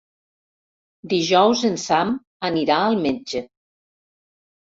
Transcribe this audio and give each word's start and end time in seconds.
Dijous 1.11 1.59
en 1.69 1.75
Sam 1.83 2.15
anirà 2.49 2.79
al 2.87 2.97
metge. 3.05 3.43